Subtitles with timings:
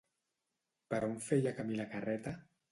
[0.95, 2.37] Per on feia camí la carreta?